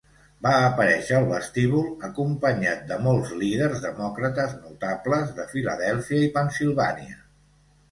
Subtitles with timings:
[0.43, 7.25] Va aparèixer al vestíbul acompanyat de molts líders demòcrates notables de Filadèlfia i Pennsilvània.